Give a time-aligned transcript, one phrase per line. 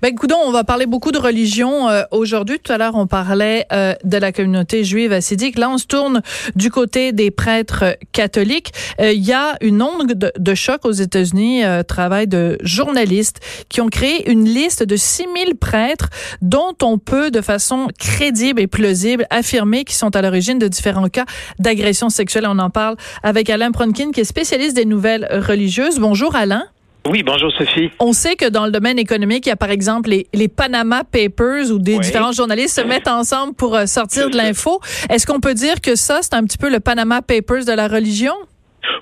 [0.00, 2.60] Ben, écoute, on va parler beaucoup de religion euh, aujourd'hui.
[2.60, 5.58] Tout à l'heure, on parlait euh, de la communauté juive assidique.
[5.58, 6.22] Là, on se tourne
[6.54, 8.72] du côté des prêtres catholiques.
[9.00, 13.88] Euh, il y a une onde de, choc aux États-Unis, travail de journalistes qui ont
[13.88, 16.10] créé une liste de 6000 prêtres
[16.42, 21.08] dont on peut, de façon crédible et plausible, affirmer qu'ils sont à l'origine de différents
[21.08, 21.26] cas
[21.58, 22.46] d'agression sexuelle.
[22.46, 25.98] On en parle avec Alain Pronkin, qui est spécialiste des nouvelles religieuses.
[25.98, 26.64] Bonjour, Alain.
[27.08, 27.90] Oui, bonjour Sophie.
[28.00, 31.04] On sait que dans le domaine économique, il y a par exemple les, les Panama
[31.04, 34.80] Papers où des différents journalistes se mettent ensemble pour euh, sortir de l'info.
[35.08, 37.88] Est-ce qu'on peut dire que ça, c'est un petit peu le Panama Papers de la
[37.88, 38.34] religion?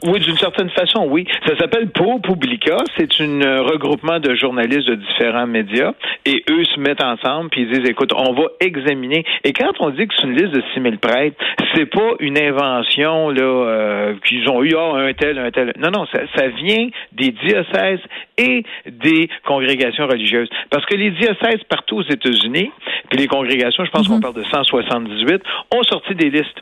[0.04, 1.26] Oui, d'une certaine façon, oui.
[1.46, 2.76] Ça s'appelle Pro Publica.
[2.96, 5.92] C'est un euh, regroupement de journalistes de différents médias.
[6.24, 9.24] Et eux se mettent ensemble puis ils disent, écoute, on va examiner.
[9.44, 11.36] Et quand on dit que c'est une liste de 6000 prêtres,
[11.74, 15.72] c'est pas une invention là euh, qu'ils ont eu, ah, un tel, un tel.
[15.78, 18.00] Non, non, ça, ça vient des diocèses
[18.38, 20.48] et des congrégations religieuses.
[20.70, 22.70] Parce que les diocèses partout aux États-Unis,
[23.10, 24.22] puis les congrégations, je pense qu'on mhm.
[24.22, 25.42] parle de 178,
[25.74, 26.60] ont sorti des listes.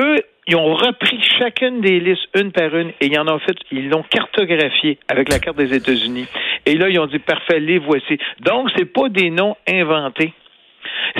[0.00, 3.56] Eux, ils ont repris chacune des listes une par une et ils en ont fait,
[3.72, 6.26] ils l'ont cartographié avec la carte des États-Unis.
[6.64, 8.18] Et là, ils ont dit parfait, les voici.
[8.40, 10.32] Donc, c'est pas des noms inventés.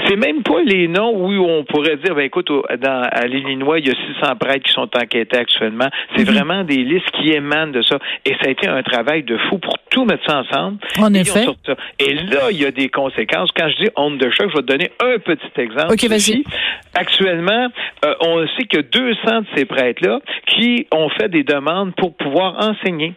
[0.07, 3.89] C'est même pas les noms où on pourrait dire, ben écoute, dans, à l'Illinois, il
[3.89, 5.89] y a 600 prêtres qui sont enquêtés actuellement.
[6.17, 6.35] C'est mhm.
[6.35, 7.99] vraiment des listes qui émanent de ça.
[8.25, 10.79] Et ça a été un travail de fou pour tout mettre ça ensemble.
[10.99, 11.47] En effet.
[11.99, 13.51] Et là, il y a des conséquences.
[13.57, 15.93] Quand je dis onde de choc, je vais te donner un petit exemple.
[15.93, 16.45] OK, vas-y.
[16.95, 17.69] Actuellement,
[18.05, 22.57] euh, on sait que 200 de ces prêtres-là qui ont fait des demandes pour pouvoir
[22.59, 23.15] enseigner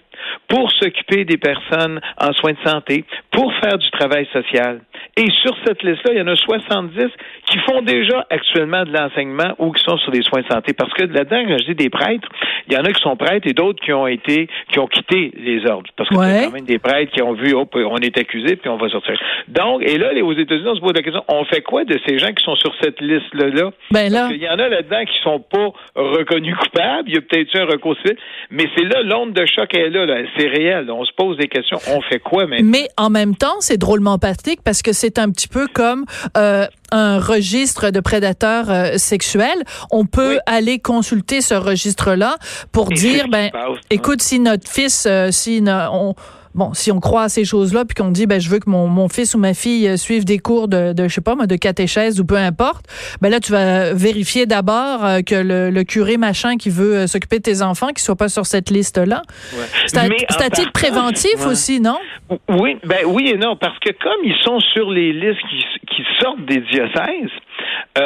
[0.47, 4.81] pour s'occuper des personnes en soins de santé, pour faire du travail social.
[5.19, 7.07] Et sur cette liste-là, il y en a 70
[7.45, 10.71] qui font déjà actuellement de l'enseignement ou qui sont sur des soins de santé.
[10.71, 12.29] Parce que là-dedans, quand je dis des prêtres,
[12.67, 15.33] il y en a qui sont prêtres et d'autres qui ont été, qui ont quitté
[15.35, 15.89] les ordres.
[15.97, 18.69] Parce que a quand même des prêtres qui ont vu, oh, on est accusé, puis
[18.69, 19.19] on va sortir.
[19.49, 22.17] Donc, et là, aux États-Unis, on se pose la question, on fait quoi de ces
[22.17, 23.71] gens qui sont sur cette liste-là?
[23.91, 24.19] Ben là.
[24.21, 27.09] Parce qu'il y en a là-dedans qui sont pas reconnus coupables.
[27.09, 28.17] Il y a peut-être eu un recours civil.
[28.51, 30.05] Mais c'est là, l'onde de choc est là.
[30.05, 30.21] là.
[30.37, 30.89] C'est réel.
[30.89, 31.77] On se pose des questions.
[31.93, 32.69] On fait quoi maintenant?
[32.71, 36.05] Mais en même temps, c'est drôlement pratique parce que c'est un petit peu comme
[36.37, 39.63] euh, un registre de prédateurs euh, sexuels.
[39.91, 42.37] On peut aller consulter ce registre-là
[42.71, 43.51] pour dire, ben,
[43.89, 46.15] écoute, si notre fils, euh, si on
[46.55, 48.87] bon, si on croit à ces choses-là, puis qu'on dit, ben, je veux que mon,
[48.87, 51.47] mon fils ou ma fille euh, suive des cours de, de je sais pas moi,
[51.47, 52.85] de catéchèse ou peu importe,
[53.21, 57.07] ben là, tu vas vérifier d'abord euh, que le, le, curé machin qui veut euh,
[57.07, 59.21] s'occuper de tes enfants, qui soit pas sur cette liste-là.
[59.87, 61.97] C'est à, titre préventif aussi, non?
[62.49, 65.63] Oui, ben oui et non, parce que comme ils sont sur les listes qui,
[65.95, 67.31] qui sortent des diocèses,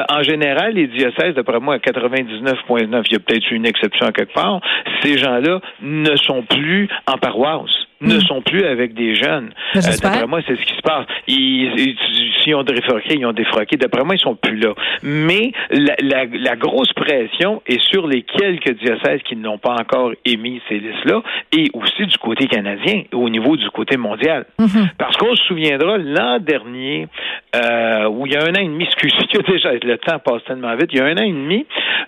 [0.09, 4.11] en général, les diocèses, d'après moi, à 99,9, il y a peut-être une exception à
[4.11, 4.59] quelque part,
[5.01, 8.21] ces gens-là ne sont plus en paroisse ne hmm.
[8.21, 9.51] sont plus avec des jeunes.
[9.75, 11.05] Euh, d'après moi, c'est ce qui se passe.
[11.27, 11.95] Ils,
[12.41, 13.77] s'ils ont défroqué, ils ont défroqué.
[13.77, 14.73] D'après moi, ils sont plus là.
[15.01, 20.11] Mais la, la, la, grosse pression est sur les quelques diocèses qui n'ont pas encore
[20.25, 21.21] émis ces listes-là
[21.51, 24.45] et aussi du côté canadien, au niveau du côté mondial.
[24.59, 24.89] Mhm.
[24.97, 27.07] Parce qu'on se souviendra, l'an dernier,
[27.55, 29.15] euh, où il y a un an et demi, excusez,
[29.47, 31.65] déjà, le temps passe tellement vite, il y a un an et demi,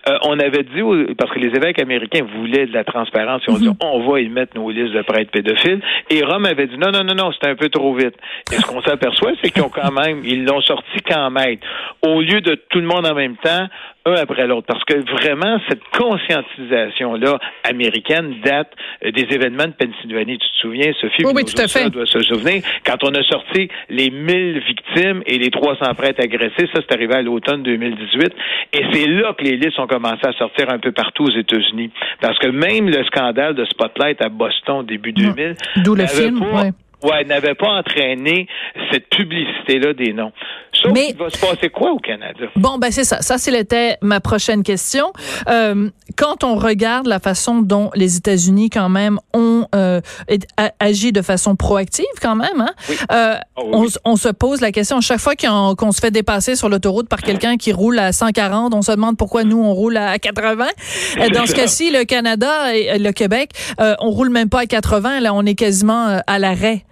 [0.07, 3.57] euh, on avait dit, parce que les évêques américains voulaient de la transparence, ils ont
[3.57, 3.75] dit, mhm.
[3.81, 5.81] on va y mettre nos listes de prêtres pédophiles.
[6.09, 8.15] Et Rome avait dit non, non, non, non, c'était un peu trop vite.
[8.51, 11.57] Et ce qu'on s'aperçoit, c'est qu'ils ont quand même, ils l'ont sorti quand même.
[12.03, 13.67] Au lieu de tout le monde en même temps,
[14.05, 14.67] un après l'autre.
[14.67, 18.71] Parce que vraiment, cette conscientisation-là américaine date
[19.03, 20.37] euh, des événements de Pennsylvanie.
[20.37, 21.25] Tu te souviens, Sophie?
[21.25, 21.89] Oui, oui tout à fait.
[21.89, 22.61] doit se souvenir.
[22.85, 27.15] Quand on a sorti les 1000 victimes et les 300 prêtres agressés, ça, c'est arrivé
[27.15, 28.33] à l'automne 2018.
[28.73, 31.91] Et c'est là que les listes ont commencé à sortir un peu partout aux États-Unis.
[32.21, 35.55] Parce que même le scandale de Spotlight à Boston début 2000.
[35.77, 36.71] D'où le film, ouais,
[37.27, 38.47] n'avait pas entraîné
[38.91, 40.31] cette publicité-là des noms.
[40.73, 42.45] Sauf Mais il va se passer quoi au Canada?
[42.55, 43.21] Bon, ben c'est ça.
[43.21, 45.13] Ça, c'était ma prochaine question.
[45.47, 50.01] Euh, quand on regarde la façon dont les États-Unis, quand même, ont euh,
[50.79, 52.73] agi de façon proactive, quand même, hein?
[53.11, 56.69] euh, ah on, on, se pose la question, chaque fois qu'on se fait dépasser sur
[56.69, 60.17] l'autoroute par quelqu'un qui roule à 140, on se demande pourquoi nous, on roule à
[60.19, 60.65] 80.
[61.17, 64.65] Euh, dans ce cas-ci, le Canada et le Québec, euh, on roule même pas à
[64.65, 66.85] 80, là, on est quasiment à l'arrêt.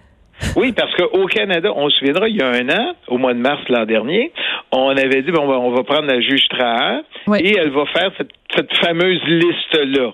[0.56, 3.38] Oui, parce qu'au Canada, on se souviendra, il y a un an, au mois de
[3.38, 4.32] mars l'an dernier,
[4.72, 7.02] on avait dit, bon, on va prendre la juge Trahan
[7.38, 10.12] et elle va faire cette, cette fameuse liste-là.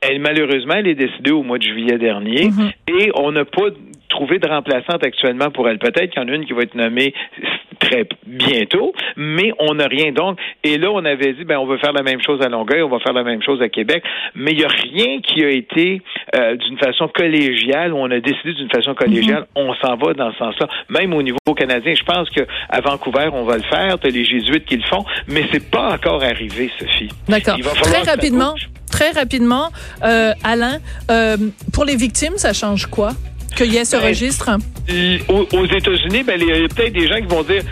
[0.00, 2.72] Elle, malheureusement, elle est décédée au mois de juillet dernier mm-hmm.
[2.88, 3.68] et on n'a pas
[4.08, 5.78] trouvé de remplaçante actuellement pour elle.
[5.78, 7.12] Peut-être qu'il y en a une qui va être nommée
[7.80, 10.38] très bientôt, mais on n'a rien donc.
[10.62, 12.88] Et là, on avait dit, ben, on va faire la même chose à Longueuil, on
[12.88, 14.04] va faire la même chose à Québec,
[14.34, 16.02] mais il n'y a rien qui a été
[16.36, 19.62] euh, d'une façon collégiale, où on a décidé d'une façon collégiale, mm-hmm.
[19.62, 20.68] on s'en va dans ce sens-là.
[20.88, 24.66] Même au niveau canadien, je pense qu'à Vancouver, on va le faire, as les Jésuites
[24.66, 27.08] qui le font, mais c'est pas encore arrivé, Sophie.
[27.28, 27.56] D'accord.
[27.82, 28.54] Très rapidement,
[28.90, 29.70] très rapidement,
[30.04, 30.78] euh, Alain,
[31.10, 31.36] euh,
[31.72, 33.12] pour les victimes, ça change quoi?
[33.56, 34.50] Qu'il y ait ce ben, registre?
[35.28, 37.62] Aux, États-Unis, ben, il y a peut-être des gens qui vont dire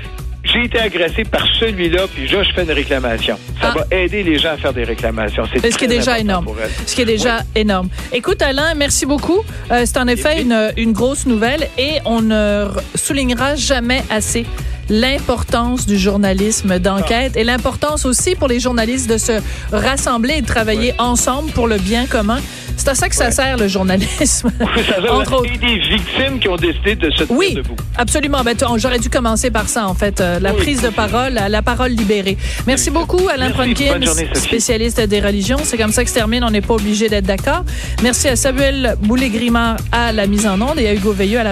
[0.44, 3.36] j'ai été agressé par celui-là, puis là, je fais une réclamation.
[3.60, 3.78] Ça ah.
[3.78, 5.44] va aider les gens à faire des réclamations.
[5.52, 6.46] C'est ce qui est déjà énorme.
[6.86, 7.88] Ce qui est déjà énorme.
[8.12, 9.40] Écoute, Alain, merci beaucoup.
[9.70, 14.46] Euh, c'est en effet une, une grosse nouvelle et on ne soulignera jamais assez
[14.88, 19.40] l'importance du journalisme d'enquête et l'importance aussi pour les journalistes de se
[19.72, 22.40] rassembler et de travailler ensemble pour le bien commun.
[22.78, 24.50] C'est à ça que ça sert le journalisme.
[24.60, 25.50] ça Entre autres.
[25.50, 27.74] des victimes qui ont décidé de se tenir oui, debout.
[27.96, 28.42] Absolument.
[28.44, 30.20] Ben, j'aurais dû commencer par ça, en fait.
[30.20, 32.38] Euh, la prise de parole, la parole libérée.
[32.68, 34.00] Merci beaucoup, Alain Pronkin,
[34.34, 35.58] spécialiste des religions.
[35.64, 36.44] C'est comme ça que se termine.
[36.44, 37.64] On n'est pas obligé d'être d'accord.
[38.02, 41.46] Merci à Samuel Boulay-Grimard à la mise en onde et à Hugo Veilleux à la